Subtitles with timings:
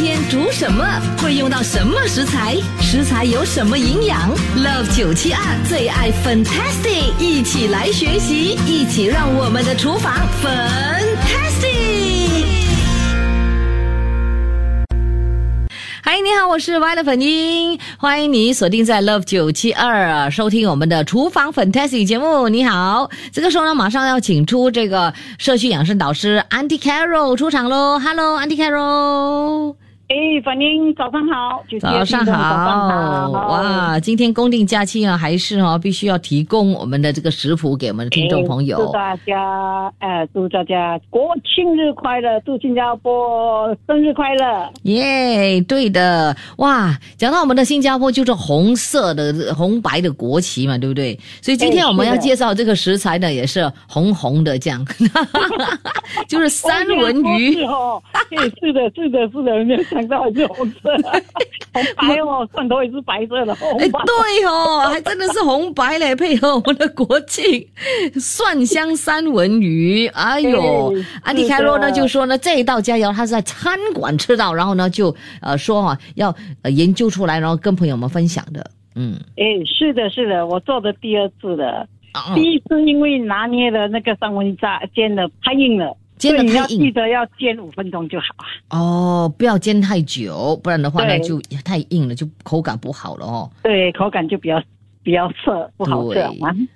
[0.00, 0.82] 天煮什么？
[1.18, 2.56] 会用到什么食材？
[2.80, 11.68] 食材有什么营养？Love 九七二最爱 Fantastic，一起来学习，一起让我们的厨房 Fantastic。
[16.02, 22.48] 嗨，你好，我是 Y 的粉英，欢迎你锁定在 Love 九七二收听我们的厨房 Fantastic 节目。
[22.48, 27.98] 你好，这个时候呢，马上要请出这个社区养生导师 Auntie Carol 出场喽。
[27.98, 29.76] Hello，Auntie Carol。
[30.10, 38.84] 哎，反英早上好，早上好，哇，今天公定假期啊，还是哦，必须要提供我们的这个食谱给我们的听众朋友。
[38.84, 44.68] 祝大家，呃，祝大家国庆日快乐，祝新加坡生日快乐。
[44.82, 51.16] 耶，对的，哇，讲到我们的新加坡就是红色的红白的国旗嘛，对不对？
[51.40, 54.84] 所以今天我们要介绍这个食材呢，也是红红的这样，
[56.26, 57.52] 就是三文鱼。
[57.52, 58.02] 是哦，
[58.60, 60.90] 是的，是的，是的，红色，
[61.72, 64.00] 红白哦，蒜头也是白色的，红白。
[64.04, 67.66] 对哦，还 真的是红白嘞，配合我们的国庆，
[68.14, 70.06] 蒜香三文鱼。
[70.08, 78.70] 哎呦，安迪凯罗呢就说呢，这一道佳肴他是在餐馆吃到，然后呢就呃说哈要呃研究出来，然后跟朋友们分享的。
[78.96, 81.88] 嗯，哎，是的，是的，我做的第二次的，
[82.34, 85.96] 第一次因为拿捏的那个三文鱼炸煎的太硬了。
[86.20, 88.78] 煎的太硬，记得要煎五分钟就好啊。
[88.78, 93.50] 哦，不要煎太久，不然的话呢就太硬了，就口感不好了哦。
[93.62, 94.62] 对，口感就比较
[95.02, 96.22] 比较涩，不好吃。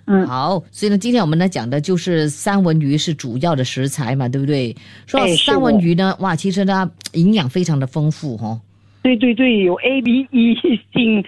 [0.07, 4.75] 嗯，好，所以呢，今天我们呢讲的就是三文鱼是主要的食材嘛，对不对？
[5.07, 8.59] 说三文鱼呢，哇，其实它营养非常的丰富哦。
[9.03, 10.55] 对对对，有 A、B、E、
[10.91, 11.23] 锌、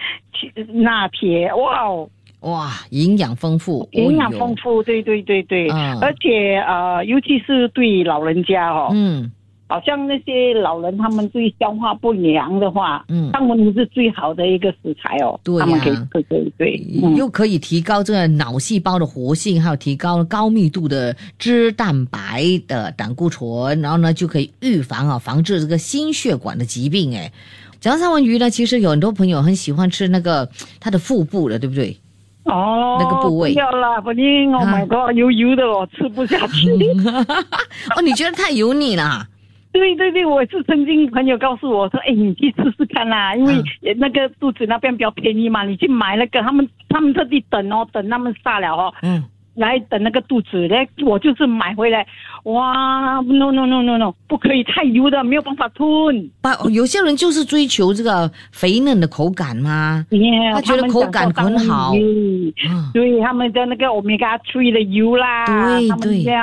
[0.82, 2.08] 钠、铁，哇哦。
[2.40, 5.68] 哇，营养丰富，营养丰富，对对对对，
[6.00, 9.32] 而且呃，尤其是对老人家哦，嗯，
[9.66, 16.80] 好像那些老人他们对消化不良的话，嗯，三文鱼是最好的一个食材哦，对呀，对对对，
[17.16, 27.16] 又可以提高这个脑细胞的活性，还有提高高密度的脂蛋白的胆固醇，然后呢就可以预防啊，防治这个心血管的疾病。
[27.16, 27.32] 哎，
[27.80, 31.96] 讲到三文鱼呢，其实有很多朋友很喜欢吃那个它的腹部的，对不对？
[32.46, 36.70] 哦，那个部位不要了，反正我买过油油的，我吃不下去。
[37.96, 39.26] 哦，你觉得太油腻了？
[39.72, 43.62] 对对对，我是曾经朋友告诉我说，哎，你去试试看啦，因为
[43.98, 48.94] 那个肚子那边比较便宜嘛，你去买那个，他们他们特地等哦，等他们杀了哦。
[49.02, 49.22] 嗯。
[49.56, 52.06] 来等那个肚子，来我就是买回来，
[52.44, 56.30] 哇，no no no no no，不可以太油的，没有办法吞。
[56.40, 60.04] 把有些人就是追求这个肥嫩的口感嘛，
[60.54, 61.92] 他觉得口感很好，
[62.92, 65.46] 对，他们的那个我们给他吹的油啦，
[66.00, 66.34] 对对，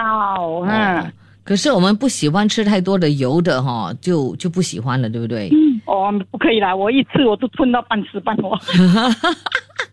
[0.67, 1.11] 嗯。
[1.45, 5.51] 可是我们不喜欢吃太多的油的哈，就就不喜欢了，对不对？
[5.85, 8.57] 哦，不可以啦，我一次我都吞到半死半活。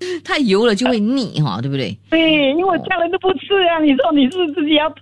[0.25, 1.97] 太油了就会腻哈，对不对？
[2.11, 3.79] 对，因为我家人都不吃啊。
[3.81, 5.01] 你说你是自己要吞？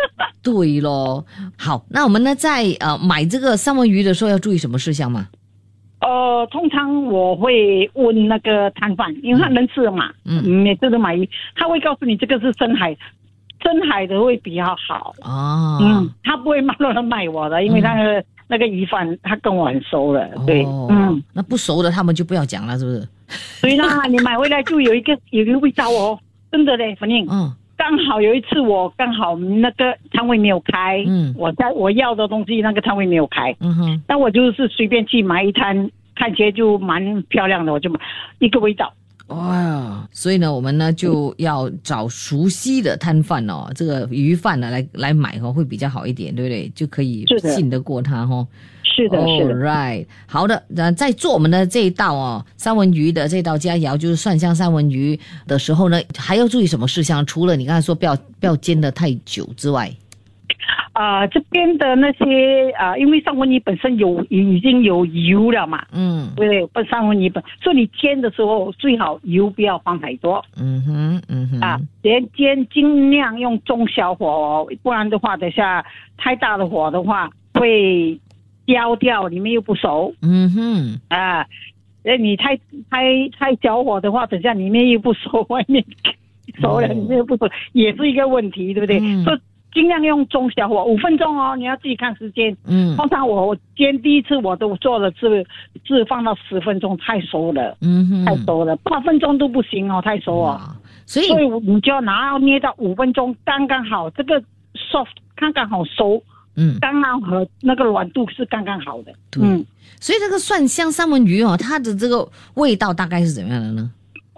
[0.42, 1.24] 对咯。
[1.56, 5.28] 好，那我们呢，在呃买这个三文鱼的时候要注意什么事项吗？
[6.00, 12.96] 呃，通常我会问那个摊贩，因为他能吃嘛，嗯，每次都买鱼，他会告诉你这个是深海，
[13.62, 15.14] 深海的会比较好。
[15.22, 15.78] 哦。
[15.80, 23.08] 嗯，他不会乱乱卖我的，因为那个那个鱼贩他跟我很熟了，对，嗯，那不熟的他们就不要讲了，是不是？
[23.60, 26.18] 所以呢， 你买回来就有一个有一个味道哦，
[26.50, 38.00] 真的嘞，反正嗯，刚好有一次我刚好那个摊位没有开，嗯，我在我要的东西那个摊位没有开，嗯哼，那我就是随便去买一摊，看起来就蛮漂亮的，我就买
[38.40, 38.92] 一个味道。
[39.30, 46.68] 哇，所以呢，我们呢就要找熟悉的摊贩哦，这个鱼贩呢来来买哦，会比较好一点，对不对？
[46.74, 47.24] 就可以
[47.54, 48.46] 信得过他哦。
[48.82, 50.60] 是的，是的，right，好的。
[50.66, 57.24] 那在做我们的这一道哦，三文鱼的这道佳肴，就是蒜香三文鱼的时候呢，还要注意什么事项？
[57.24, 59.94] 除了你刚才说不要不要煎的太久之外，
[61.00, 75.84] 啊，这边的那些啊，因为三文鱼本身有已经有油了嘛，嗯，对，不三文鱼本，所以你煎的时候最好油不要放太多，嗯哼，嗯哼，啊，连煎尽量用中小火，不然的话，等下
[76.18, 78.18] 太大的火的话会。
[78.66, 80.14] 焦掉，里面又不熟。
[80.22, 81.44] 嗯哼，啊，
[82.04, 82.56] 哎，你太
[82.88, 85.84] 太太小火的话，等下里面又不熟， 外面
[86.60, 89.00] 熟了，里面又不熟，也是一个问题，对不对？
[89.24, 89.38] 所以
[89.72, 92.56] 尽量用中小火，五分钟哦，你要自己看时间。
[92.66, 95.46] 嗯，通常我我煎第一次我都做了是
[95.84, 97.76] 是放到十分钟，太熟了。
[97.80, 100.76] 嗯哼，太熟了，八分钟都不行哦，太熟啊。
[101.06, 101.26] 所以
[101.62, 104.40] 你就要拿捏到五分钟刚刚好，这个
[104.74, 106.22] soft 刚刚好熟。
[106.56, 109.12] 嗯，刚刚和那个软度是刚刚好的。
[109.40, 109.64] 嗯，
[110.00, 113.90] 所以这个蒜香三文鱼哦，它的这个味道大概是怎么样的呢？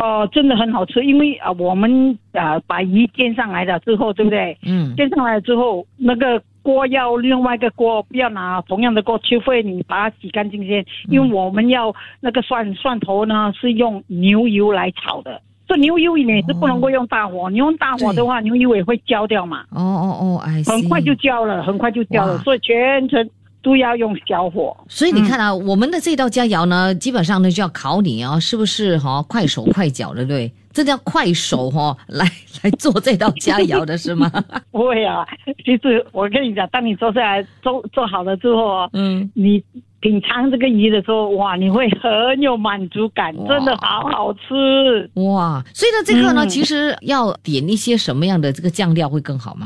[0.02, 4.58] 哦，真的很好吃，因为啊，我们啊把鱼煎上来了之后，对不对？
[4.66, 4.92] 嗯。
[4.96, 10.84] 煎上来之后，那个锅要另外一个锅，不要拿同样的锅，除非你把它洗干净先。
[11.08, 15.40] 因为我们要那个蒜蒜头呢，是用牛油来炒的。
[15.68, 19.60] 这牛油也是不能够用大火，你用大火的话，牛油也会焦掉嘛。
[19.70, 23.30] 哦哦哦，哎，很快就焦了，很快就焦了，所以全程。
[23.62, 29.22] 都要用小火，所以你看啊，我们的这道佳肴呢，基本上呢就要考你哦，是不是哈？
[29.28, 32.24] 快手快脚的，对，这叫快手哈， 来
[32.62, 34.30] 来做这道佳肴的是吗？
[34.72, 35.24] 不会啊，
[35.64, 39.62] 其实我跟你讲，当你做下来做做好了之后，嗯，你
[40.00, 45.62] 品尝这个鱼的时候，哇，你会很有满足感，真的好好吃哇！
[45.72, 49.64] 所以呢，这个呢，其实要点一些什么样的这个酱料会更好吗？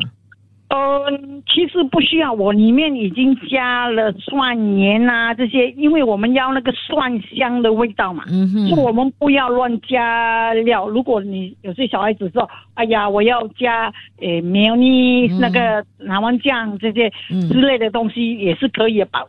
[0.69, 8.25] 嗯，其实不需要，我里面已经加了蒜盐啊这些，因为我们要那个蒜香的味道嘛。
[8.29, 8.71] 嗯哼。
[8.77, 10.89] 我们不要乱加料。
[10.89, 17.11] 如果你有些小孩子说，哎呀，我要加诶苗泥那个南湾酱这些
[17.49, 19.23] 之类的东西，也是可以把。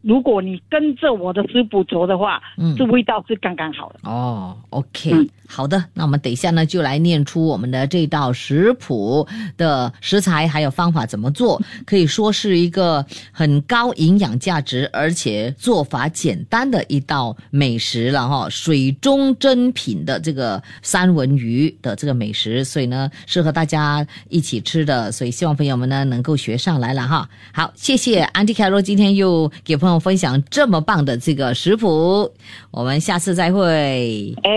[0.00, 3.98] 如果你跟着我的师傅做的话，嗯，这味道是刚刚好的。
[4.08, 5.10] 哦，OK，
[5.50, 18.48] 好的，那我们等一下呢，就来念出我们的这道食谱的食材还有方法怎么做，可以说是一个很高营养价值，而且做法简单的一道美食了哈。
[18.48, 27.28] 水中珍品的这个三文鱼的这个美食，所以呢，适合大家一起吃的，所以希望朋友们呢能够学上来了哈。
[27.52, 29.98] 好，谢谢安迪凯罗，今天又给朋友。
[29.98, 32.30] 分享这么棒的这个食谱，
[32.70, 34.32] 我们下次再会。
[34.42, 34.50] 哎，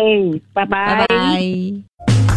[0.54, 1.16] 拜拜拜拜。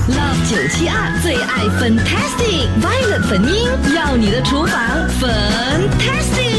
[0.06, 6.53] Love 九七二最爱 Fantastic Violet 粉音，要你的厨房 Fantastic。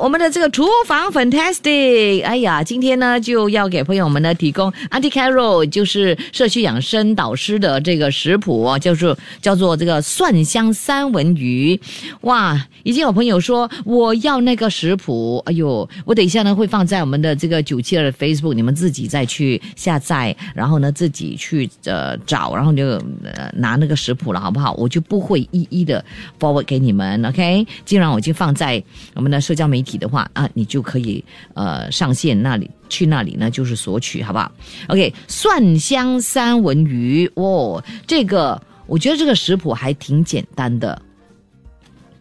[0.00, 11.78] 我们的这个厨房 fantastic，哎呀，今天呢就要给朋友们呢提供 a n t i Carol 就是社区养生导师的这个食谱，叫做叫做这个蒜香三文鱼。
[12.22, 24.72] 哇，已经有朋友说我要那个食谱，哎呦，我等一下呢会放在我们的这个九七二的 Facebook，你们自己再去下载，然后呢自己去呃找，然后就呃拿那个食谱了，好不好？
[24.74, 26.04] 我就不会一一的
[26.38, 27.66] forward 给你们，OK？
[27.84, 28.82] 既然我已经放在
[29.14, 29.70] 我们的社交。
[29.70, 34.50] 媒体的话啊，你就可以呃上线那里去那里呢，就是索取，好不好
[34.88, 41.00] ？OK，蒜香三文鱼哦，这个我觉得这个食谱还挺简单的。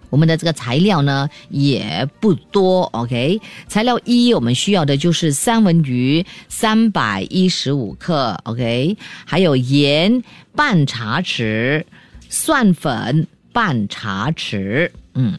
[0.10, 10.24] 我们的这个材料呢也不多，OK，材料一我们需要的就是三文鱼三百一十五克，OK，还有盐
[10.56, 11.84] 半茶匙，
[12.28, 15.38] 蒜粉半茶匙，嗯。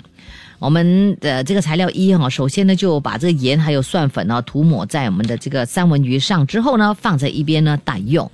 [0.60, 8.30] 我们的这个材料一哈，首先呢就把这个盐还有蒜粉呢涂抹在我们的这个三文鱼上之后呢，放在一边呢待用。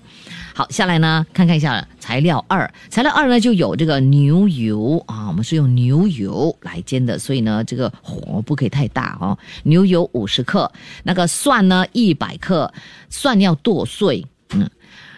[0.52, 9.38] 好，下来呢看看一下材料二，材料二呢就有这个牛油啊，我们是用牛油来煎的，所以呢这个火不可以太大哦。
[9.62, 10.70] 牛油五十克，
[11.04, 12.72] 那个蒜呢一百克，
[13.08, 14.68] 蒜要剁碎，嗯，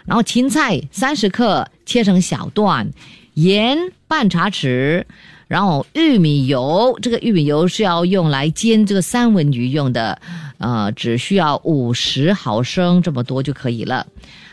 [0.05, 2.87] 然后芹菜三十克切成小段，
[3.41, 3.77] 盐
[4.07, 5.03] 半茶匙。
[5.47, 10.21] 然后玉米油，这个玉米油是要用来煎这个三文鱼用的，
[10.59, 14.05] 呃，只需要五十毫升这么多就可以了。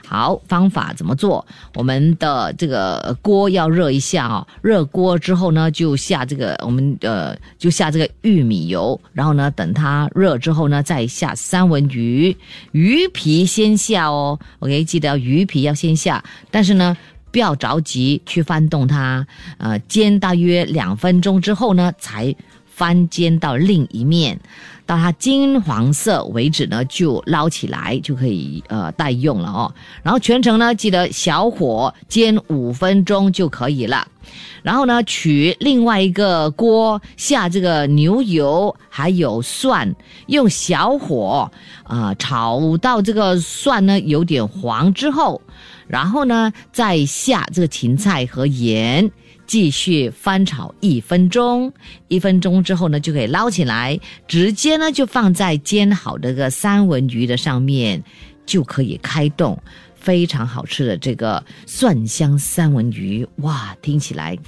[0.07, 1.45] 好，方法怎么做？
[1.75, 12.35] 我们的这个锅要热一下啊，热锅之后呢，就下这个我们呃，就下这个玉米油，然后呢，等它热之后呢，再下三文鱼，
[12.73, 14.39] 鱼皮先下哦。
[14.61, 16.97] OK，记得鱼皮要先下，但是呢。
[17.31, 19.27] 不要着急去翻动它，
[19.59, 22.35] 呃，煎大约两分钟之后呢，才
[22.67, 24.39] 翻煎到另一面，
[24.85, 29.75] 到它金黄色为止呢，就捞起来就可以呃待用了哦。
[30.03, 34.07] 然后全程呢，记得小火煎五分钟就可以了。
[34.63, 39.95] 然后呢，取另外一个锅下这个牛油还有蒜，
[40.27, 41.51] 用小火
[41.85, 45.41] 啊炒到这个蒜呢有点黄之后。
[45.89, 49.11] 然后呢，再下这个芹菜和盐，
[49.47, 51.73] 继续翻炒一分钟。
[52.09, 58.03] 一分钟之后呢，就可以捞起来，直接呢就放在煎好的个三文鱼的上面，
[58.45, 59.61] 就可以开动。
[59.95, 64.39] 非常好吃的这个蒜香三文鱼，哇，听起来。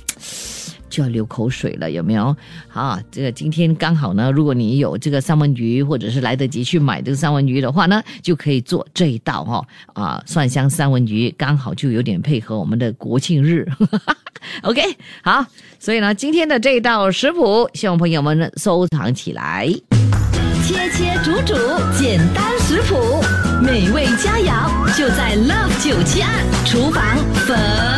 [0.88, 2.36] 就要流口水了，有没有？
[2.68, 9.64] 好，这个今天刚好呢，如果你有这个三文鱼，或者是来得及去买这个三文鱼的话呢，就可以做这一道哦。
[9.92, 13.66] 啊，蒜香三文鱼刚好就有点配合我们的国庆日。
[14.62, 14.80] OK，
[15.22, 15.44] 好，
[15.78, 19.68] 所以呢，今天的这一道食谱，希望朋友们收藏起来。
[20.64, 21.54] 切切煮煮，
[21.98, 23.22] 简单食谱，
[23.62, 27.16] 美味佳肴就在 Love 九七二厨房
[27.46, 27.97] 粉。